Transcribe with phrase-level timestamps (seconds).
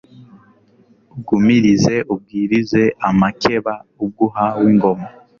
[1.15, 3.73] Ugumirize ubwirize amakeba
[4.03, 5.05] Ubwo uhawe ingoma,